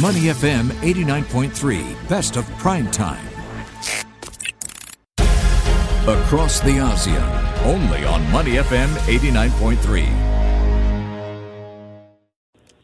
Money 0.00 0.24
FM 0.24 0.68
89.3, 0.82 2.08
best 2.08 2.36
of 2.36 2.46
prime 2.58 2.90
time. 2.90 3.26
Across 6.06 6.60
the 6.60 6.76
ASEAN, 6.78 7.62
only 7.64 8.04
on 8.04 8.30
Money 8.30 8.56
FM 8.56 8.88
89.3. 9.08 10.35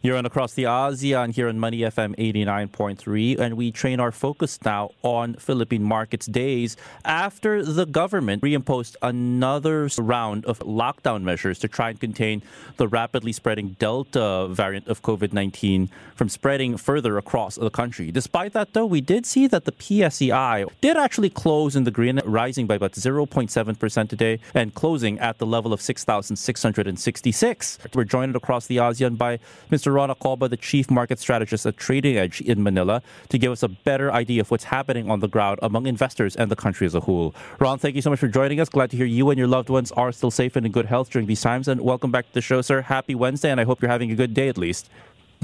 You're 0.05 0.17
on 0.17 0.27
Across 0.27 0.55
the 0.55 0.65
ASEAN 0.65 1.33
here 1.33 1.49
on 1.49 1.61
Money 1.61 1.79
FM 1.79 2.17
89.3, 2.17 3.39
and 3.39 3.57
we 3.57 3.71
train 3.71 4.01
our 4.01 4.11
focus 4.11 4.59
now 4.65 4.91
on 5.05 5.35
Philippine 5.35 5.85
markets 5.85 6.27
days 6.27 6.77
after 7.05 7.65
the 7.65 7.87
government 7.87 8.43
reimposed 8.43 8.97
another 9.01 9.89
round 9.99 10.45
of 10.45 10.59
lockdown 10.59 11.23
measures 11.23 11.61
to 11.61 11.69
try 11.69 11.91
and 11.91 12.01
contain 12.01 12.43
the 12.79 12.89
rapidly 12.89 13.31
spreading 13.31 13.77
Delta 13.79 14.49
variant 14.51 14.89
of 14.89 15.03
COVID 15.03 15.33
19 15.33 15.89
from 16.17 16.29
spreading 16.29 16.77
further 16.77 17.17
across 17.17 17.55
the 17.55 17.71
country. 17.71 18.11
Despite 18.11 18.55
that, 18.55 18.73
though, 18.73 18.87
we 18.87 19.01
did 19.01 19.25
see 19.25 19.47
that 19.47 19.67
the 19.67 19.73
PSEI 19.73 20.69
did 20.81 20.97
actually 20.97 21.31
close 21.31 21.77
in 21.77 21.85
the 21.85 21.93
green, 21.93 22.21
rising 22.25 22.67
by 22.67 22.75
about 22.75 22.95
0.7% 22.95 24.09
today 24.09 24.41
and 24.53 24.75
closing 24.75 25.21
at 25.21 25.39
the 25.39 25.47
level 25.47 25.73
of 25.73 25.81
6,666. 25.81 27.79
We're 27.95 28.03
joined 28.03 28.35
across 28.35 28.67
the 28.67 28.79
ASEAN 28.79 29.17
by 29.17 29.39
Mr. 29.71 29.92
Ron 29.93 30.09
Acoba, 30.09 30.49
the 30.49 30.57
Chief 30.57 30.91
Market 30.91 31.19
Strategist 31.19 31.67
at 31.67 31.77
Trading 31.77 32.17
Edge 32.17 32.41
in 32.41 32.63
Manila, 32.63 33.03
to 33.29 33.39
give 33.39 33.53
us 33.53 33.63
a 33.63 33.69
better 33.69 34.11
idea 34.13 34.41
of 34.41 34.51
what's 34.51 34.65
happening 34.65 35.11
on 35.11 35.21
the 35.21 35.29
ground 35.29 35.59
among 35.63 35.87
investors 35.87 36.35
and 36.35 36.51
the 36.51 36.57
country 36.57 36.87
as 36.87 36.95
a 36.95 37.01
whole. 37.01 37.35
Ron, 37.59 37.79
thank 37.79 37.95
you 37.95 38.03
so 38.03 38.11
much 38.11 38.19
for 38.19 38.29
joining 38.29 38.61
us. 38.61 38.69
Glad 38.69 38.91
to 38.91 38.97
hear 38.97 39.07
you 39.07 39.31
and 39.31 39.39
your 39.39 39.49
loved 39.49 39.69
ones 39.69 39.93
are 39.93 40.13
still 40.13 40.31
safe 40.31 40.57
and 40.57 40.67
in 40.67 40.73
good 40.73 40.87
health 40.87 41.11
during 41.11 41.27
these 41.27 41.41
times. 41.41 41.69
And 41.69 41.81
welcome 41.81 42.11
back 42.11 42.27
to 42.27 42.35
the 42.35 42.41
show, 42.41 42.63
sir. 42.63 42.83
Happy 42.83 43.15
Wednesday, 43.15 43.51
and 43.51 43.61
I 43.61 43.65
hope 43.65 43.83
you're 43.83 43.91
having 43.91 44.11
a 44.11 44.17
good 44.17 44.35
day 44.35 44.49
at 44.49 44.59
least. 44.59 44.89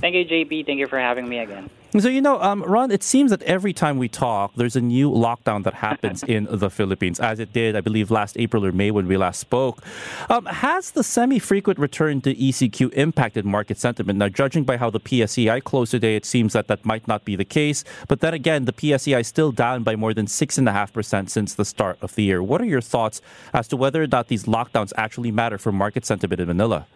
Thank 0.00 0.14
you, 0.14 0.24
JP. 0.24 0.66
Thank 0.66 0.78
you 0.78 0.86
for 0.86 0.98
having 0.98 1.28
me 1.28 1.38
again. 1.38 1.70
So, 1.98 2.08
you 2.10 2.20
know, 2.20 2.38
um, 2.42 2.62
Ron, 2.64 2.90
it 2.90 3.02
seems 3.02 3.30
that 3.30 3.42
every 3.42 3.72
time 3.72 3.96
we 3.96 4.08
talk, 4.08 4.54
there's 4.56 4.76
a 4.76 4.80
new 4.80 5.10
lockdown 5.10 5.64
that 5.64 5.72
happens 5.72 6.22
in 6.34 6.46
the 6.50 6.68
Philippines, 6.68 7.18
as 7.18 7.40
it 7.40 7.54
did, 7.54 7.74
I 7.74 7.80
believe, 7.80 8.10
last 8.10 8.36
April 8.38 8.64
or 8.66 8.72
May 8.72 8.90
when 8.90 9.08
we 9.08 9.16
last 9.16 9.40
spoke. 9.40 9.82
Um, 10.28 10.44
has 10.44 10.90
the 10.90 11.02
semi 11.02 11.38
frequent 11.38 11.78
return 11.78 12.20
to 12.20 12.34
ECQ 12.34 12.92
impacted 12.92 13.46
market 13.46 13.78
sentiment? 13.78 14.18
Now, 14.18 14.28
judging 14.28 14.64
by 14.64 14.76
how 14.76 14.90
the 14.90 15.00
PSEI 15.00 15.64
closed 15.64 15.92
today, 15.92 16.14
it 16.14 16.26
seems 16.26 16.52
that 16.52 16.68
that 16.68 16.84
might 16.84 17.08
not 17.08 17.24
be 17.24 17.36
the 17.36 17.46
case. 17.46 17.84
But 18.06 18.20
then 18.20 18.34
again, 18.34 18.66
the 18.66 18.72
PSEI 18.72 19.20
is 19.20 19.26
still 19.26 19.50
down 19.50 19.82
by 19.82 19.96
more 19.96 20.12
than 20.12 20.26
6.5% 20.26 21.30
since 21.30 21.54
the 21.54 21.64
start 21.64 21.96
of 22.02 22.14
the 22.14 22.22
year. 22.22 22.42
What 22.42 22.60
are 22.60 22.66
your 22.66 22.82
thoughts 22.82 23.22
as 23.54 23.66
to 23.68 23.78
whether 23.78 24.02
or 24.02 24.06
not 24.06 24.28
these 24.28 24.44
lockdowns 24.44 24.92
actually 24.98 25.32
matter 25.32 25.56
for 25.56 25.72
market 25.72 26.04
sentiment 26.04 26.40
in 26.40 26.48
Manila? 26.48 26.86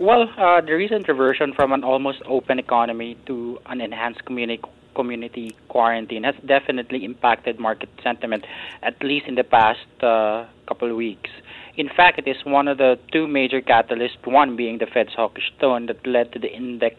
Well, 0.00 0.30
uh, 0.38 0.62
the 0.62 0.72
recent 0.72 1.08
reversion 1.08 1.52
from 1.52 1.74
an 1.74 1.84
almost 1.84 2.22
open 2.26 2.58
economy 2.58 3.18
to 3.26 3.58
an 3.66 3.82
enhanced 3.82 4.24
community 4.24 5.54
quarantine 5.68 6.24
has 6.24 6.34
definitely 6.46 7.04
impacted 7.04 7.60
market 7.60 7.90
sentiment, 8.02 8.46
at 8.82 8.94
least 9.02 9.26
in 9.28 9.34
the 9.34 9.44
past 9.44 9.84
uh, 10.02 10.46
couple 10.66 10.90
of 10.90 10.96
weeks. 10.96 11.28
In 11.76 11.90
fact, 11.94 12.18
it 12.18 12.26
is 12.26 12.38
one 12.46 12.66
of 12.66 12.78
the 12.78 12.98
two 13.12 13.28
major 13.28 13.60
catalysts, 13.60 14.24
one 14.24 14.56
being 14.56 14.78
the 14.78 14.86
Fed's 14.86 15.12
hawkish 15.14 15.52
tone 15.60 15.84
that 15.84 16.06
led 16.06 16.32
to 16.32 16.38
the 16.38 16.48
index 16.48 16.96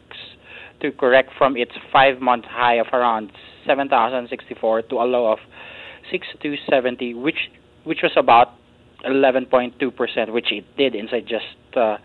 to 0.82 0.92
correct 0.92 1.32
from 1.40 1.58
its 1.58 1.72
five 1.92 2.22
month 2.22 2.46
high 2.46 2.76
of 2.76 2.86
around 2.94 3.32
7,064 3.66 4.84
to 4.84 4.98
a 4.98 5.06
low 5.06 5.32
of 5.32 5.40
6,270, 6.12 7.16
which, 7.16 7.50
which 7.84 8.02
was 8.04 8.12
about 8.16 8.50
11.2%, 9.08 10.32
which 10.32 10.52
it 10.52 10.66
did 10.78 10.94
inside 10.94 11.26
just 11.28 11.76
uh, 11.76 11.98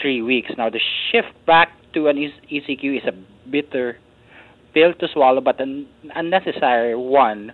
three 0.00 0.22
weeks. 0.22 0.50
Now, 0.56 0.70
the 0.70 0.80
shift 1.10 1.28
back 1.46 1.68
to 1.94 2.08
an 2.08 2.16
ECQ 2.52 2.98
is 2.98 3.04
a 3.06 3.50
bitter 3.50 3.98
pill 4.74 4.92
to 4.94 5.08
swallow, 5.12 5.40
but 5.40 5.60
an 5.60 5.86
unnecessary 6.14 6.94
one. 6.94 7.52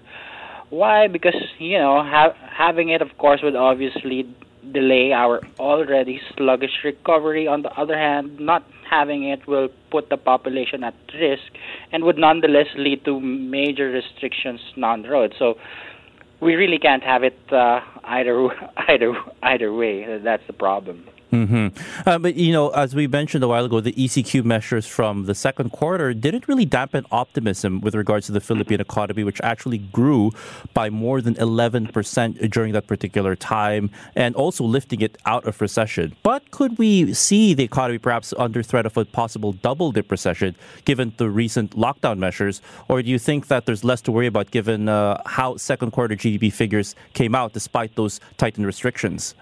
Why? 0.71 1.07
Because 1.07 1.37
you 1.59 1.79
know, 1.79 2.03
ha- 2.03 2.35
having 2.51 2.89
it, 2.89 3.03
of 3.03 3.09
course, 3.19 3.41
would 3.43 3.57
obviously 3.57 4.27
delay 4.73 5.13
our 5.13 5.41
already 5.59 6.21
sluggish 6.37 6.85
recovery. 6.85 7.47
On 7.47 7.63
the 7.63 7.71
other 7.71 7.97
hand, 7.97 8.39
not 8.41 8.65
having 8.89 9.25
it 9.25 9.47
will 9.47 9.69
put 9.91 10.09
the 10.09 10.17
population 10.17 10.85
at 10.85 10.95
risk 11.15 11.43
and 11.93 12.05
would 12.05 12.19
nonetheless 12.19 12.67
lead 12.77 13.05
to 13.05 13.21
major 13.21 13.91
restrictions 13.91 14.61
on 14.83 15.03
the 15.03 15.11
road. 15.11 15.35
So 15.39 15.55
we 16.41 16.55
really 16.55 16.79
can't 16.79 17.03
have 17.03 17.23
it 17.23 17.39
uh, 17.53 17.81
either 18.05 18.49
either 18.89 19.15
either 19.43 19.73
way. 19.73 20.19
That's 20.23 20.43
the 20.47 20.53
problem. 20.53 21.07
Mm-hmm. 21.33 22.09
Uh, 22.09 22.19
but 22.19 22.37
you 22.37 22.53
know, 22.53 22.69
as 22.71 22.95
we 22.95 23.07
mentioned 23.07 23.43
a 23.43 23.49
while 23.49 23.65
ago, 23.65 23.81
the 23.81 23.95
ECQ 23.95 24.45
measures 24.45 24.87
from 24.87 25.25
the 25.25 25.35
second 25.35 25.71
quarter 25.73 26.13
didn't 26.13 26.47
really 26.47 26.67
dampen 26.67 27.07
optimism 27.11 27.81
with 27.81 27.95
regards 27.95 28.27
to 28.27 28.33
the 28.33 28.41
Philippine 28.41 28.81
economy, 28.81 29.25
which 29.25 29.41
actually 29.41 29.79
grew 29.79 30.31
by 30.75 30.91
more 30.91 31.23
than 31.23 31.35
11% 31.37 32.51
during 32.51 32.75
that 32.75 32.87
particular 32.87 33.35
time, 33.35 33.91
and 34.15 34.37
also 34.37 34.63
lifting 34.63 35.01
it 35.01 35.17
out 35.25 35.47
of 35.47 35.59
recession. 35.63 36.15
But 36.23 36.51
could 36.51 36.77
we 36.77 37.15
see 37.15 37.55
the 37.55 37.65
economy 37.65 37.99
perhaps 37.99 38.35
under 38.37 38.63
threat 38.63 38.85
of 38.85 38.95
a 38.99 39.07
possible 39.07 39.53
double 39.53 39.91
dip 39.91 40.11
recession 40.11 40.55
given 40.85 41.15
the 41.17 41.31
recent 41.31 41.71
lockdown 41.71 42.19
measures, 42.19 42.61
or 42.89 43.03
do 43.03 43.09
you 43.09 43.19
think 43.19 43.49
that 43.49 43.65
there's 43.65 43.85
less 43.85 44.03
to 44.03 44.13
worry 44.13 44.27
about 44.27 44.51
given 44.51 44.87
uh, 44.87 45.23
how 45.25 45.57
second 45.57 45.93
quarter 45.93 46.15
GDP 46.15 46.53
figures 46.53 46.95
came 47.15 47.35
out 47.35 47.55
despite 47.55 47.97
those 47.97 48.21
tightened 48.37 48.67
restrictions? 48.67 49.35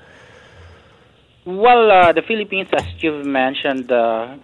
Well, 1.46 1.90
uh, 1.90 2.12
the 2.12 2.20
Philippines, 2.20 2.68
as 2.76 2.84
you've 2.98 3.24
mentioned, 3.24 3.90
uh, 3.90 4.36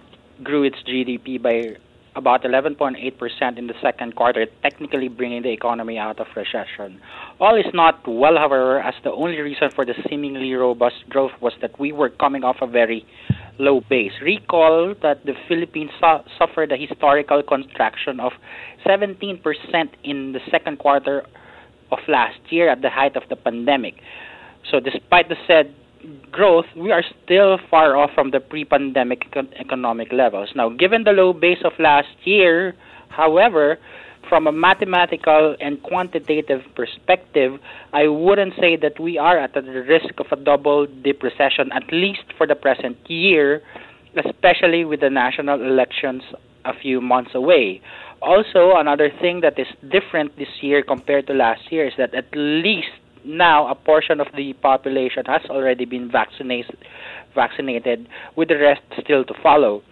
grew 0.42 0.62
its 0.62 0.78
GDP 0.88 1.36
by 1.36 1.76
about 2.14 2.42
11.8% 2.42 3.58
in 3.58 3.66
the 3.66 3.74
second 3.82 4.16
quarter, 4.16 4.46
technically 4.62 5.08
bringing 5.08 5.42
the 5.42 5.50
economy 5.50 5.98
out 5.98 6.18
of 6.18 6.26
recession. 6.34 6.98
All 7.38 7.54
is 7.54 7.66
not 7.74 8.00
well, 8.08 8.38
however, 8.38 8.80
as 8.80 8.94
the 9.04 9.12
only 9.12 9.38
reason 9.40 9.68
for 9.74 9.84
the 9.84 9.92
seemingly 10.08 10.54
robust 10.54 11.04
growth 11.10 11.32
was 11.42 11.52
that 11.60 11.78
we 11.78 11.92
were 11.92 12.08
coming 12.08 12.44
off 12.44 12.56
a 12.62 12.66
very 12.66 13.04
low 13.58 13.82
base. 13.90 14.12
Recall 14.22 14.94
that 15.02 15.26
the 15.26 15.34
Philippines 15.48 15.90
su- 16.00 16.24
suffered 16.38 16.72
a 16.72 16.78
historical 16.78 17.42
contraction 17.42 18.20
of 18.20 18.32
17% 18.86 19.42
in 20.02 20.32
the 20.32 20.40
second 20.50 20.78
quarter 20.78 21.26
of 21.92 21.98
last 22.08 22.40
year 22.48 22.70
at 22.70 22.80
the 22.80 22.88
height 22.88 23.16
of 23.16 23.24
the 23.28 23.36
pandemic. 23.36 23.96
So, 24.70 24.80
despite 24.80 25.28
the 25.28 25.36
said 25.46 25.74
growth, 26.30 26.66
we 26.76 26.92
are 26.92 27.04
still 27.24 27.58
far 27.70 27.96
off 27.96 28.10
from 28.14 28.30
the 28.30 28.40
pre-pandemic 28.40 29.26
economic 29.58 30.12
levels. 30.12 30.50
Now, 30.54 30.68
given 30.68 31.04
the 31.04 31.12
low 31.12 31.32
base 31.32 31.62
of 31.64 31.72
last 31.78 32.08
year, 32.24 32.74
however, 33.08 33.78
from 34.28 34.46
a 34.46 34.52
mathematical 34.52 35.56
and 35.60 35.82
quantitative 35.82 36.62
perspective, 36.74 37.60
I 37.92 38.08
wouldn't 38.08 38.54
say 38.58 38.76
that 38.76 38.98
we 38.98 39.18
are 39.18 39.38
at 39.38 39.54
the 39.54 39.62
risk 39.62 40.18
of 40.18 40.26
a 40.32 40.36
double 40.36 40.86
dip 40.86 41.22
recession, 41.22 41.70
at 41.72 41.92
least 41.92 42.24
for 42.36 42.46
the 42.46 42.54
present 42.56 42.98
year, 43.08 43.62
especially 44.24 44.84
with 44.84 45.00
the 45.00 45.10
national 45.10 45.62
elections 45.62 46.22
a 46.64 46.72
few 46.74 47.00
months 47.00 47.30
away. 47.34 47.80
Also, 48.22 48.72
another 48.76 49.10
thing 49.20 49.40
that 49.42 49.58
is 49.58 49.66
different 49.90 50.36
this 50.36 50.48
year 50.60 50.82
compared 50.82 51.26
to 51.28 51.34
last 51.34 51.70
year 51.70 51.86
is 51.86 51.92
that 51.98 52.14
at 52.14 52.26
least 52.34 52.88
now 53.26 53.68
a 53.68 53.74
portion 53.74 54.20
of 54.20 54.28
the 54.36 54.52
population 54.54 55.24
has 55.26 55.42
already 55.50 55.84
been 55.84 56.10
vaccinated, 56.10 56.78
vaccinated, 57.34 58.08
with 58.36 58.48
the 58.48 58.56
rest 58.58 58.82
still 59.02 59.24
to 59.24 59.34
follow. 59.42 59.82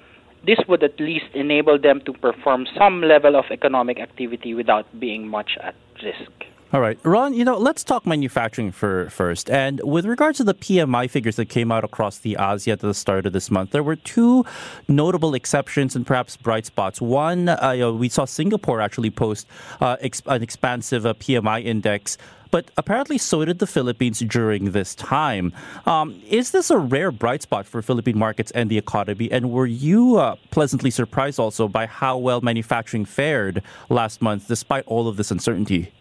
This 0.47 0.59
would 0.69 0.83
at 0.83 1.00
least 1.00 1.27
enable 1.34 1.78
them 1.78 2.00
to 2.06 2.12
perform 2.12 2.67
some 2.78 3.03
level 3.03 3.37
of 3.37 3.47
economic 3.50 3.99
activity 3.99 4.55
without 4.55 4.87
being 5.00 5.27
much 5.27 5.53
at 5.62 5.75
risk. 6.03 6.53
All 6.75 6.81
right, 6.81 6.99
Ron. 7.05 7.35
You 7.35 7.45
know, 7.45 7.57
let's 7.57 7.85
talk 7.85 8.05
manufacturing 8.05 8.73
for 8.73 9.09
first. 9.09 9.49
And 9.49 9.81
with 9.85 10.07
regards 10.07 10.39
to 10.39 10.45
the 10.45 10.55
PMI 10.55 11.09
figures 11.09 11.37
that 11.37 11.45
came 11.45 11.71
out 11.71 11.85
across 11.85 12.19
the 12.19 12.37
ASEAN 12.37 12.73
at 12.73 12.81
the 12.81 12.93
start 12.93 13.27
of 13.27 13.33
this 13.33 13.49
month, 13.49 13.71
there 13.71 13.85
were 13.85 13.95
two 13.95 14.45
notable 14.89 15.35
exceptions 15.35 15.95
and 15.95 16.05
perhaps 16.05 16.37
bright 16.37 16.67
spots. 16.67 17.01
One, 17.01 17.49
uh, 17.49 17.71
you 17.77 17.83
know, 17.83 17.94
we 17.94 18.09
saw 18.09 18.25
Singapore 18.25 18.81
actually 18.81 19.11
post 19.11 19.47
uh, 19.81 19.99
an 20.26 20.43
expansive 20.43 21.06
uh, 21.06 21.15
PMI 21.15 21.65
index 21.65 22.19
but 22.50 22.71
apparently 22.77 23.19
so 23.19 23.44
did 23.44 23.59
the 23.59 23.67
Philippines 23.67 24.20
during 24.20 24.70
this 24.70 24.94
time. 24.94 25.53
Um, 25.87 26.20
is 26.29 26.53
this 26.53 26.70
a 26.70 26.79
rare 26.79 27.11
bright 27.11 27.43
spot 27.43 27.67
for 27.67 27.82
Philippine 27.82 28.17
markets 28.17 28.53
and 28.53 28.70
the 28.70 28.79
economy? 28.79 29.29
And 29.32 29.50
were 29.50 29.67
you 29.67 30.19
uh, 30.19 30.37
pleasantly 30.53 30.91
surprised 30.91 31.41
also 31.41 31.67
by 31.67 31.87
how 31.87 32.17
well 32.17 32.41
manufacturing 32.43 33.06
fared 33.06 33.61
last 33.88 34.23
month, 34.23 34.47
despite 34.47 34.85
all 34.87 35.09
of 35.09 35.17
this 35.17 35.32
uncertainty? 35.32 35.93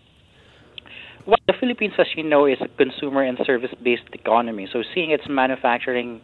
Well, 1.26 1.38
the 1.48 1.54
Philippines, 1.58 1.94
as 1.98 2.08
you 2.18 2.24
know, 2.24 2.46
is 2.46 2.58
a 2.60 2.68
consumer 2.68 3.24
and 3.24 3.38
service-based 3.46 4.10
economy. 4.12 4.68
So 4.72 4.84
seeing 4.94 5.12
its 5.12 5.24
manufacturing 5.30 6.22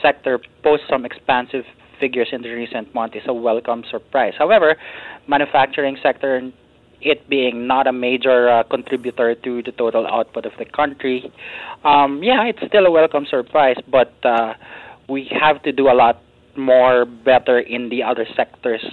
sector 0.00 0.40
post 0.62 0.84
some 0.88 1.04
expansive 1.04 1.64
figures 2.00 2.28
in 2.32 2.40
the 2.40 2.50
recent 2.50 2.94
month 2.94 3.14
is 3.14 3.22
a 3.26 3.34
welcome 3.34 3.84
surprise. 3.90 4.32
However, 4.38 4.76
manufacturing 5.26 5.98
sector 6.02 6.50
it 7.00 7.28
being 7.28 7.66
not 7.66 7.86
a 7.86 7.92
major 7.92 8.48
uh, 8.48 8.62
contributor 8.64 9.34
to 9.34 9.62
the 9.62 9.72
total 9.72 10.06
output 10.06 10.46
of 10.46 10.52
the 10.58 10.64
country, 10.64 11.30
um, 11.84 12.22
yeah, 12.22 12.44
it's 12.44 12.58
still 12.66 12.86
a 12.86 12.90
welcome 12.90 13.26
surprise. 13.28 13.76
But 13.90 14.14
uh, 14.24 14.54
we 15.10 15.30
have 15.38 15.62
to 15.64 15.72
do 15.72 15.88
a 15.88 15.94
lot 15.94 16.22
more 16.56 17.04
better 17.04 17.58
in 17.58 17.90
the 17.90 18.02
other 18.02 18.26
sectors 18.34 18.84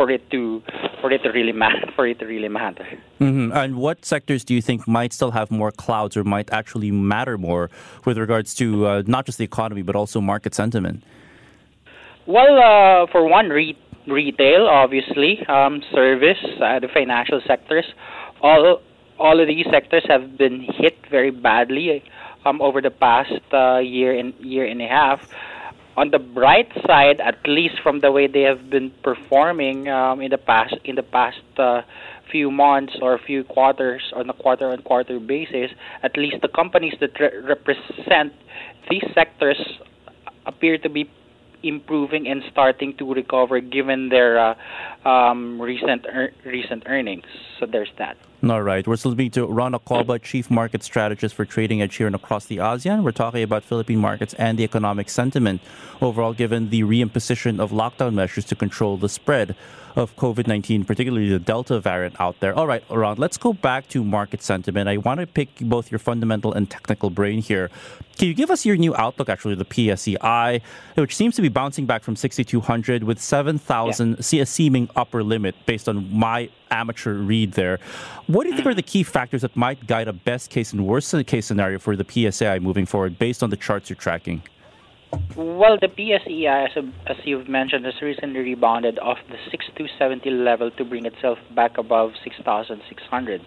for 0.00 0.10
it 0.10 0.30
to 0.30 0.62
for 1.02 1.12
it 1.12 1.22
to 1.22 1.30
really 1.30 1.52
matter 1.52 1.84
for 1.94 2.06
it 2.06 2.18
to 2.20 2.24
really 2.24 2.48
matter. 2.48 2.86
Mm-hmm. 3.20 3.52
And 3.52 3.76
what 3.76 4.06
sectors 4.06 4.42
do 4.46 4.54
you 4.54 4.62
think 4.62 4.88
might 4.88 5.12
still 5.12 5.32
have 5.32 5.50
more 5.50 5.70
clouds 5.70 6.16
or 6.16 6.24
might 6.24 6.50
actually 6.50 6.90
matter 6.90 7.36
more 7.36 7.68
with 8.06 8.16
regards 8.16 8.54
to 8.54 8.86
uh, 8.86 9.02
not 9.06 9.26
just 9.26 9.36
the 9.36 9.44
economy 9.44 9.82
but 9.82 9.94
also 9.94 10.18
market 10.22 10.54
sentiment? 10.54 11.04
Well, 12.26 12.54
uh, 12.56 13.12
for 13.12 13.28
one, 13.28 13.50
re- 13.50 13.76
retail, 14.06 14.66
obviously, 14.66 15.44
um, 15.48 15.82
service, 15.92 16.42
uh, 16.64 16.78
the 16.80 16.88
financial 16.88 17.42
sectors, 17.46 17.84
all 18.40 18.80
all 19.18 19.38
of 19.38 19.48
these 19.48 19.66
sectors 19.70 20.04
have 20.08 20.38
been 20.38 20.60
hit 20.78 20.96
very 21.10 21.30
badly 21.30 22.02
um, 22.46 22.62
over 22.62 22.80
the 22.80 22.90
past 22.90 23.42
uh, 23.52 23.78
year 23.78 24.18
and 24.18 24.32
year 24.40 24.64
and 24.64 24.80
a 24.80 24.88
half. 24.88 25.20
On 25.96 26.10
the 26.10 26.18
bright 26.18 26.70
side, 26.86 27.20
at 27.20 27.38
least 27.46 27.74
from 27.82 28.00
the 28.00 28.10
way 28.12 28.26
they 28.26 28.42
have 28.42 28.70
been 28.70 28.92
performing 29.02 29.88
um, 29.88 30.20
in 30.20 30.30
the 30.30 30.38
past 30.38 30.74
in 30.84 30.94
the 30.94 31.02
past 31.02 31.42
uh, 31.58 31.82
few 32.30 32.50
months 32.50 32.94
or 33.02 33.18
few 33.18 33.44
quarters 33.44 34.00
on 34.14 34.30
a 34.30 34.32
quarter 34.32 34.70
on 34.70 34.82
quarter 34.82 35.18
basis, 35.18 35.70
at 36.02 36.16
least 36.16 36.36
the 36.42 36.48
companies 36.48 36.94
that 37.00 37.18
re- 37.18 37.36
represent 37.42 38.32
these 38.88 39.02
sectors 39.14 39.58
appear 40.46 40.78
to 40.78 40.88
be 40.88 41.10
improving 41.62 42.26
and 42.28 42.42
starting 42.50 42.96
to 42.96 43.12
recover 43.12 43.60
given 43.60 44.08
their 44.08 44.38
uh, 44.38 45.08
um, 45.08 45.60
recent 45.60 46.06
er- 46.06 46.32
recent 46.46 46.84
earnings. 46.86 47.26
So 47.58 47.66
there's 47.66 47.92
that. 47.98 48.16
All 48.42 48.62
right. 48.62 48.86
We're 48.86 48.96
still 48.96 49.12
speaking 49.12 49.32
to 49.32 49.46
Ron 49.46 49.72
Acoba, 49.72 50.20
Chief 50.22 50.50
Market 50.50 50.82
Strategist 50.82 51.34
for 51.34 51.44
Trading 51.44 51.82
Edge 51.82 51.96
here 51.96 52.06
and 52.06 52.16
across 52.16 52.46
the 52.46 52.56
ASEAN. 52.56 53.02
We're 53.02 53.12
talking 53.12 53.42
about 53.42 53.64
Philippine 53.64 53.98
markets 53.98 54.32
and 54.38 54.58
the 54.58 54.64
economic 54.64 55.10
sentiment 55.10 55.60
overall 56.00 56.32
given 56.32 56.70
the 56.70 56.82
reimposition 56.82 57.60
of 57.60 57.70
lockdown 57.70 58.14
measures 58.14 58.46
to 58.46 58.54
control 58.54 58.96
the 58.96 59.10
spread 59.10 59.54
of 59.94 60.16
COVID 60.16 60.46
19, 60.46 60.86
particularly 60.86 61.28
the 61.28 61.38
Delta 61.38 61.80
variant 61.80 62.18
out 62.18 62.40
there. 62.40 62.54
All 62.54 62.66
right, 62.66 62.82
Ron, 62.88 63.18
let's 63.18 63.36
go 63.36 63.52
back 63.52 63.88
to 63.88 64.02
market 64.02 64.42
sentiment. 64.42 64.88
I 64.88 64.96
want 64.96 65.20
to 65.20 65.26
pick 65.26 65.58
both 65.60 65.90
your 65.90 65.98
fundamental 65.98 66.54
and 66.54 66.70
technical 66.70 67.10
brain 67.10 67.42
here. 67.42 67.70
Can 68.16 68.28
you 68.28 68.34
give 68.34 68.50
us 68.50 68.64
your 68.64 68.76
new 68.76 68.96
outlook, 68.96 69.28
actually, 69.28 69.56
the 69.56 69.66
PSEI, 69.66 70.62
which 70.94 71.14
seems 71.14 71.36
to 71.36 71.42
be 71.42 71.50
bouncing 71.50 71.84
back 71.84 72.02
from 72.02 72.16
6,200 72.16 73.04
with 73.04 73.20
7,000, 73.20 74.10
yeah. 74.10 74.16
see 74.20 74.40
a 74.40 74.46
seeming 74.46 74.88
upper 74.96 75.22
limit 75.22 75.54
based 75.66 75.90
on 75.90 76.10
my 76.10 76.48
amateur 76.70 77.14
read 77.14 77.52
there. 77.52 77.78
What 78.26 78.44
do 78.44 78.50
you 78.50 78.56
think 78.56 78.66
are 78.66 78.74
the 78.74 78.82
key 78.82 79.02
factors 79.02 79.42
that 79.42 79.56
might 79.56 79.86
guide 79.86 80.08
a 80.08 80.12
best 80.12 80.50
case 80.50 80.72
and 80.72 80.86
worst 80.86 81.14
case 81.26 81.46
scenario 81.46 81.78
for 81.78 81.96
the 81.96 82.04
PSEI 82.04 82.60
moving 82.60 82.86
forward 82.86 83.18
based 83.18 83.42
on 83.42 83.50
the 83.50 83.56
charts 83.56 83.90
you're 83.90 83.96
tracking? 83.96 84.42
Well, 85.36 85.76
the 85.80 85.88
PSEI, 85.88 86.68
as, 86.76 86.84
as 87.06 87.16
you've 87.24 87.48
mentioned, 87.48 87.84
has 87.84 87.94
recently 88.00 88.40
rebounded 88.40 88.98
off 89.00 89.18
the 89.28 89.36
6270 89.50 90.30
level 90.30 90.70
to 90.72 90.84
bring 90.84 91.04
itself 91.04 91.38
back 91.54 91.78
above 91.78 92.12
6,600. 92.22 93.40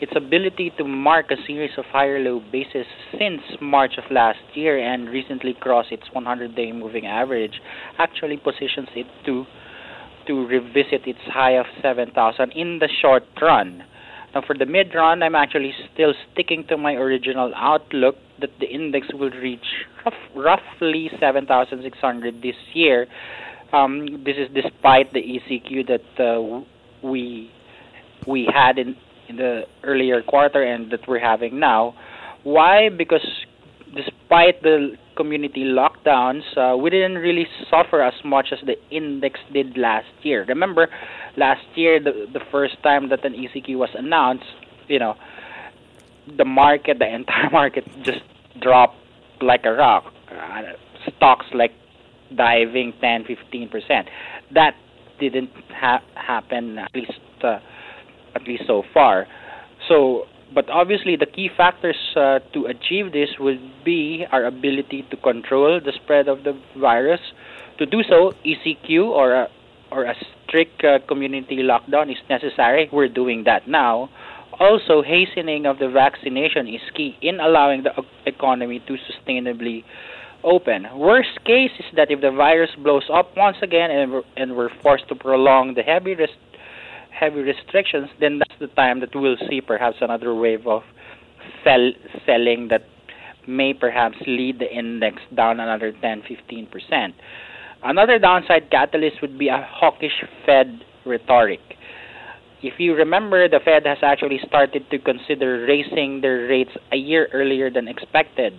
Its 0.00 0.12
ability 0.14 0.72
to 0.76 0.84
mark 0.84 1.30
a 1.30 1.36
series 1.46 1.70
of 1.78 1.86
higher 1.86 2.18
low 2.18 2.40
bases 2.52 2.86
since 3.18 3.40
March 3.60 3.96
of 3.96 4.04
last 4.10 4.40
year 4.54 4.78
and 4.78 5.08
recently 5.08 5.54
cross 5.54 5.86
its 5.90 6.04
100-day 6.14 6.72
moving 6.72 7.06
average 7.06 7.60
actually 7.98 8.36
positions 8.36 8.88
it 8.94 9.06
to 9.24 9.46
to 10.26 10.46
revisit 10.46 11.06
its 11.06 11.20
high 11.26 11.52
of 11.52 11.66
7,000 11.82 12.52
in 12.52 12.78
the 12.78 12.88
short 13.00 13.24
run. 13.40 13.84
Now, 14.34 14.42
for 14.46 14.56
the 14.56 14.66
mid 14.66 14.94
run, 14.94 15.22
I'm 15.22 15.34
actually 15.34 15.74
still 15.92 16.14
sticking 16.32 16.64
to 16.68 16.76
my 16.76 16.94
original 16.94 17.52
outlook 17.56 18.16
that 18.40 18.50
the 18.60 18.66
index 18.66 19.08
will 19.12 19.30
reach 19.30 19.64
rough, 20.04 20.14
roughly 20.34 21.10
7,600 21.18 22.42
this 22.42 22.54
year. 22.72 23.06
Um, 23.72 24.22
this 24.24 24.36
is 24.36 24.48
despite 24.54 25.12
the 25.12 25.20
ECQ 25.20 25.86
that 25.88 26.24
uh, 26.24 26.64
we 27.06 27.50
we 28.26 28.48
had 28.52 28.78
in, 28.78 28.96
in 29.28 29.36
the 29.36 29.62
earlier 29.82 30.22
quarter 30.22 30.62
and 30.62 30.90
that 30.92 31.00
we're 31.08 31.18
having 31.18 31.58
now. 31.58 31.94
Why? 32.42 32.88
Because 32.88 33.26
despite 33.94 34.62
the 34.62 34.96
community 35.16 35.64
lockdowns, 35.64 36.42
uh, 36.56 36.76
we 36.76 36.90
didn't 36.90 37.16
really 37.18 37.46
suffer 37.70 38.00
as 38.00 38.14
much 38.24 38.48
as 38.52 38.58
the 38.64 38.76
index 38.90 39.40
did 39.52 39.76
last 39.76 40.08
year. 40.22 40.44
Remember, 40.48 40.88
last 41.36 41.64
year, 41.74 42.00
the 42.00 42.26
the 42.32 42.40
first 42.50 42.82
time 42.82 43.08
that 43.10 43.24
an 43.24 43.34
ECQ 43.34 43.76
was 43.76 43.90
announced, 43.94 44.44
you 44.88 44.98
know, 44.98 45.14
the 46.36 46.44
market, 46.44 46.98
the 46.98 47.12
entire 47.20 47.50
market, 47.50 47.84
just 48.02 48.22
dropped 48.60 48.96
like 49.40 49.64
a 49.64 49.72
rock. 49.72 50.12
Uh, 50.30 50.62
stocks 51.16 51.46
like 51.54 51.72
diving 52.36 52.92
10, 53.00 53.24
15 53.24 53.68
percent. 53.68 54.08
That 54.54 54.74
didn't 55.18 55.50
ha- 55.70 56.02
happen 56.14 56.78
at 56.78 56.94
least 56.94 57.20
uh, 57.42 57.58
at 58.34 58.42
least 58.46 58.64
so 58.66 58.82
far. 58.94 59.26
So 59.88 60.26
but 60.52 60.68
obviously, 60.68 61.16
the 61.16 61.26
key 61.26 61.48
factors 61.56 61.96
uh, 62.16 62.40
to 62.52 62.66
achieve 62.66 63.12
this 63.12 63.30
would 63.38 63.60
be 63.84 64.26
our 64.32 64.44
ability 64.44 65.06
to 65.10 65.16
control 65.16 65.80
the 65.80 65.92
spread 65.92 66.28
of 66.28 66.42
the 66.42 66.58
virus. 66.76 67.20
To 67.78 67.86
do 67.86 68.02
so, 68.02 68.32
ECQ 68.44 69.06
or 69.06 69.32
a, 69.32 69.48
or 69.92 70.04
a 70.04 70.14
strict 70.46 70.84
uh, 70.84 70.98
community 71.06 71.58
lockdown 71.58 72.10
is 72.10 72.18
necessary. 72.28 72.88
We're 72.92 73.08
doing 73.08 73.44
that 73.44 73.68
now. 73.68 74.10
Also, 74.58 75.02
hastening 75.02 75.66
of 75.66 75.78
the 75.78 75.88
vaccination 75.88 76.66
is 76.66 76.82
key 76.94 77.16
in 77.22 77.40
allowing 77.40 77.84
the 77.84 77.92
economy 78.26 78.82
to 78.86 78.96
sustainably 79.08 79.84
open. 80.42 80.86
Worst 80.96 81.44
case 81.44 81.70
is 81.78 81.86
that 81.96 82.10
if 82.10 82.20
the 82.20 82.30
virus 82.30 82.70
blows 82.76 83.08
up 83.12 83.36
once 83.36 83.56
again 83.62 83.90
and 83.90 84.12
we're, 84.12 84.22
and 84.36 84.56
we're 84.56 84.74
forced 84.82 85.08
to 85.08 85.14
prolong 85.14 85.74
the 85.74 85.82
heavy 85.82 86.14
rest- 86.14 86.32
heavy 87.10 87.40
restrictions, 87.40 88.08
then 88.18 88.40
the 88.60 88.68
time 88.68 89.00
that 89.00 89.10
we'll 89.14 89.36
see 89.48 89.60
perhaps 89.60 89.96
another 90.00 90.34
wave 90.34 90.66
of 90.66 90.82
sell, 91.64 91.90
selling 92.26 92.68
that 92.68 92.82
may 93.48 93.72
perhaps 93.72 94.16
lead 94.26 94.58
the 94.58 94.70
index 94.70 95.16
down 95.34 95.58
another 95.58 95.92
10 96.00 96.22
15%. 96.22 97.14
Another 97.82 98.18
downside 98.18 98.70
catalyst 98.70 99.16
would 99.22 99.38
be 99.38 99.48
a 99.48 99.66
hawkish 99.68 100.22
Fed 100.44 100.84
rhetoric. 101.06 101.60
If 102.62 102.74
you 102.78 102.94
remember, 102.94 103.48
the 103.48 103.58
Fed 103.64 103.86
has 103.86 103.98
actually 104.02 104.38
started 104.46 104.84
to 104.90 104.98
consider 104.98 105.64
raising 105.66 106.20
their 106.20 106.46
rates 106.46 106.72
a 106.92 106.96
year 106.96 107.28
earlier 107.32 107.70
than 107.70 107.88
expected 107.88 108.52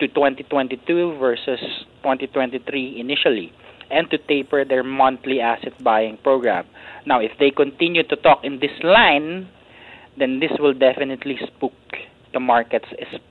to 0.00 0.08
2022 0.08 1.18
versus 1.18 1.60
2023 2.02 2.98
initially 2.98 3.52
and 3.90 4.10
to 4.10 4.18
taper 4.18 4.64
their 4.64 4.82
monthly 4.82 5.40
asset 5.40 5.72
buying 5.82 6.18
program. 6.22 6.66
Now, 7.06 7.20
if 7.20 7.32
they 7.38 7.50
continue 7.50 8.02
to 8.08 8.16
talk 8.16 8.40
in 8.44 8.58
this 8.60 8.72
line, 8.82 9.48
then 10.18 10.40
this 10.40 10.52
will 10.58 10.74
definitely 10.74 11.38
spook 11.46 11.72
the 12.32 12.40
markets, 12.40 12.86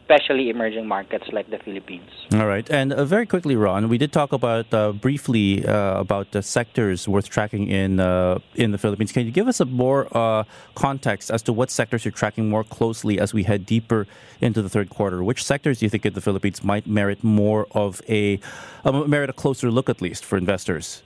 especially 0.06 0.50
emerging 0.50 0.88
markets 0.88 1.26
like 1.32 1.50
the 1.50 1.58
Philippines. 1.58 2.10
All 2.34 2.46
right, 2.46 2.70
and 2.70 2.94
uh, 2.94 3.06
very 3.06 3.26
quickly, 3.26 3.56
Ron, 3.56 3.90
we 3.90 3.98
did 3.98 4.12
talk 4.12 4.32
about 4.34 4.72
uh, 4.72 4.92
briefly 4.92 5.66
uh, 5.66 6.00
about 6.00 6.32
the 6.32 6.44
sectors 6.44 7.08
worth 7.08 7.28
tracking 7.28 7.68
in 7.68 8.00
uh, 8.00 8.40
in 8.54 8.72
the 8.72 8.78
Philippines. 8.78 9.12
Can 9.12 9.26
you 9.26 9.32
give 9.32 9.48
us 9.48 9.60
a 9.60 9.66
more 9.66 10.08
uh, 10.16 10.44
context 10.76 11.32
as 11.32 11.42
to 11.44 11.54
what 11.54 11.72
sectors 11.72 12.06
you're 12.06 12.12
tracking 12.12 12.50
more 12.50 12.64
closely 12.64 13.20
as 13.20 13.34
we 13.34 13.44
head 13.44 13.66
deeper 13.66 14.06
into 14.42 14.62
the 14.62 14.70
third 14.70 14.90
quarter? 14.90 15.24
Which 15.24 15.44
sectors 15.44 15.80
do 15.80 15.86
you 15.86 15.90
think 15.90 16.06
in 16.06 16.14
the 16.14 16.22
Philippines 16.22 16.64
might 16.64 16.86
merit 16.86 17.24
more 17.24 17.68
of 17.72 18.02
a 18.08 18.40
merit 18.86 19.30
a 19.30 19.34
closer 19.34 19.72
look, 19.72 19.90
at 19.90 20.02
least 20.02 20.24
for 20.24 20.38
investors? 20.38 21.02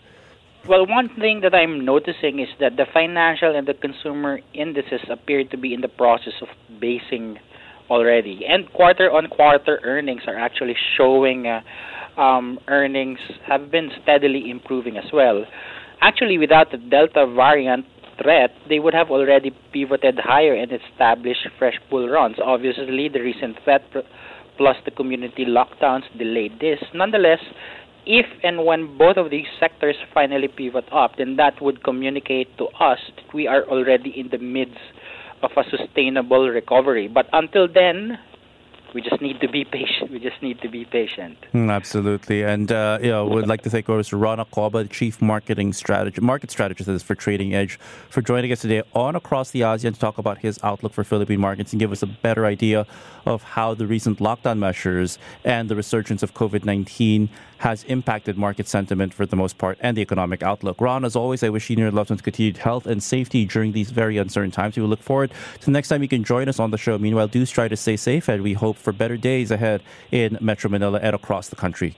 Well, 0.68 0.86
one 0.86 1.08
thing 1.16 1.40
that 1.42 1.56
I'm 1.56 1.86
noticing 1.86 2.40
is 2.40 2.50
that 2.60 2.76
the 2.76 2.86
financial 2.86 3.56
and 3.56 3.66
the 3.66 3.74
consumer 3.74 4.42
indices 4.54 5.00
appear 5.10 5.46
to 5.46 5.58
be 5.58 5.74
in 5.74 5.80
the 5.80 5.88
process 5.88 6.34
of 6.42 6.50
basing 6.82 7.40
already. 7.90 8.42
And 8.48 8.72
quarter 8.74 9.12
on 9.12 9.28
quarter 9.28 9.80
earnings 9.84 10.22
are 10.28 10.38
actually 10.38 10.76
showing 10.98 11.48
uh, 11.48 11.62
um, 12.20 12.60
earnings 12.68 13.20
have 13.48 13.72
been 13.72 13.90
steadily 14.04 14.50
improving 14.50 14.98
as 14.98 15.06
well. 15.14 15.46
Actually, 16.02 16.38
without 16.38 16.72
the 16.72 16.78
Delta 16.78 17.26
variant 17.34 17.86
threat, 18.22 18.52
they 18.68 18.80
would 18.80 18.94
have 18.94 19.10
already 19.10 19.52
pivoted 19.74 20.20
higher 20.20 20.54
and 20.54 20.72
established 20.72 21.48
fresh 21.58 21.76
bull 21.90 22.08
runs. 22.08 22.36
Obviously, 22.44 23.10
the 23.10 23.20
recent 23.20 23.58
threat 23.64 23.84
plus 24.58 24.76
the 24.86 24.92
community 24.92 25.46
lockdowns 25.46 26.04
delayed 26.18 26.60
this. 26.60 26.80
Nonetheless, 26.94 27.40
if 28.06 28.26
and 28.44 28.66
when 28.66 28.98
both 28.98 29.18
of 29.18 29.30
these 29.30 29.46
sectors 29.60 29.96
finally 30.14 30.48
pivot 30.48 30.86
up, 30.92 31.12
then 31.18 31.36
that 31.38 31.62
would 31.62 31.84
communicate 31.84 32.58
to 32.58 32.66
us 32.80 33.00
that 33.16 33.34
we 33.34 33.48
are 33.48 33.64
already 33.64 34.14
in 34.18 34.30
the 34.30 34.38
midst 34.38 34.80
of 35.42 35.52
a 35.56 35.64
sustainable 35.70 36.50
recovery. 36.50 37.08
But 37.08 37.28
until 37.34 37.68
then, 37.68 38.20
we 38.94 39.02
just 39.02 39.22
need 39.22 39.40
to 39.42 39.48
be 39.48 39.64
patient. 39.66 40.12
We 40.12 40.20
just 40.20 40.42
need 40.42 40.62
to 40.62 40.70
be 40.70 40.86
patient. 40.86 41.38
Mm, 41.54 41.72
absolutely, 41.72 42.44
and 42.44 42.72
uh, 42.72 43.00
you 43.02 43.10
know, 43.10 43.26
would 43.26 43.48
like 43.48 43.62
to 43.64 43.70
thank 43.70 43.88
Mr. 43.88 44.20
Ron 44.20 44.40
Acoba, 44.40 44.90
Chief 44.90 45.22
Marketing 45.22 45.74
Strategy, 45.74 46.22
Market 46.22 46.52
Strategist 46.52 47.06
for 47.06 47.16
Trading 47.16 47.54
Edge, 47.54 47.80
for 48.10 48.22
joining 48.22 48.52
us 48.52 48.62
today 48.62 48.84
on 48.94 49.16
Across 49.16 49.52
the 49.52 49.62
ASEAN 49.62 49.94
to 49.94 50.00
talk 50.00 50.18
about 50.18 50.40
his 50.40 50.60
outlook 50.64 50.94
for 50.94 51.04
Philippine 51.04 51.40
markets 51.40 51.74
and 51.74 51.80
give 51.80 51.92
us 51.92 52.02
a 52.02 52.08
better 52.08 52.46
idea 52.46 52.86
of 53.26 53.44
how 53.44 53.74
the 53.74 53.86
recent 53.86 54.20
lockdown 54.20 54.58
measures 54.60 55.20
and 55.44 55.70
the 55.70 55.76
resurgence 55.76 56.24
of 56.24 56.34
COVID 56.34 56.66
nineteen 56.66 57.30
has 57.60 57.84
impacted 57.86 58.38
market 58.38 58.68
sentiment 58.68 59.14
for 59.14 59.26
the 59.26 59.36
most 59.36 59.58
part 59.58 59.78
and 59.82 59.98
the 59.98 60.02
economic 60.02 60.42
outlook. 60.42 60.80
Ron, 60.80 61.04
as 61.04 61.16
always, 61.16 61.44
I 61.44 61.50
wish 61.50 61.70
you 61.70 61.74
and 61.74 61.80
your 61.82 61.92
loved 61.92 62.10
ones 62.10 62.22
continued 62.22 62.58
health 62.58 62.88
and 62.88 63.04
safety 63.04 63.46
during 63.46 63.74
these 63.74 63.92
very 63.92 64.18
uncertain 64.18 64.52
times. 64.52 64.78
We 64.78 64.84
look 64.84 65.04
forward 65.04 65.32
to 65.60 65.66
the 65.66 65.72
next 65.72 65.90
time 65.90 66.02
you 66.02 66.08
can 66.08 66.24
join 66.24 66.48
us 66.48 66.60
on 66.60 66.72
the 66.72 66.78
show. 66.78 66.98
Meanwhile, 66.98 67.28
do 67.28 67.46
try 67.46 67.68
to 67.68 67.76
stay 67.76 67.98
safe, 67.98 68.30
and 68.30 68.44
we 68.44 68.54
hope 68.54 68.78
for 68.80 68.94
better 68.94 69.18
days 69.18 69.52
ahead 69.52 69.82
in 70.12 70.38
Metro 70.42 70.70
Manila 70.70 71.00
and 71.02 71.16
across 71.16 71.50
the 71.50 71.56
country. 71.56 71.98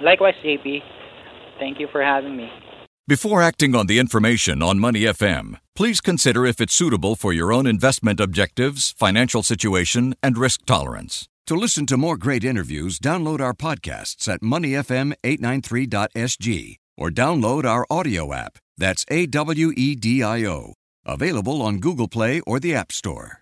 Likewise, 0.00 0.34
JP. 0.44 0.80
Thank 1.58 1.78
you 1.78 1.88
for 1.92 2.02
having 2.02 2.36
me. 2.36 2.50
Before 3.06 3.42
acting 3.42 3.74
on 3.74 3.86
the 3.86 3.98
information 3.98 4.62
on 4.62 4.78
Money 4.78 5.00
FM, 5.00 5.56
please 5.74 6.00
consider 6.00 6.46
if 6.46 6.60
it's 6.60 6.74
suitable 6.74 7.16
for 7.16 7.32
your 7.32 7.52
own 7.52 7.66
investment 7.66 8.20
objectives, 8.20 8.92
financial 8.92 9.42
situation, 9.42 10.14
and 10.22 10.38
risk 10.38 10.64
tolerance. 10.64 11.28
To 11.46 11.56
listen 11.56 11.86
to 11.86 11.96
more 11.96 12.16
great 12.16 12.44
interviews, 12.44 13.00
download 13.00 13.40
our 13.40 13.52
podcasts 13.52 14.28
at 14.28 14.42
moneyfm893.sg 14.42 16.76
or 16.96 17.10
download 17.10 17.64
our 17.64 17.84
audio 17.90 18.32
app. 18.32 18.58
That's 18.78 19.04
A 19.08 19.26
W 19.26 19.72
E 19.76 19.96
D 19.96 20.22
I 20.22 20.44
O. 20.44 20.74
Available 21.04 21.60
on 21.62 21.80
Google 21.80 22.06
Play 22.06 22.40
or 22.46 22.60
the 22.60 22.74
App 22.74 22.92
Store. 22.92 23.39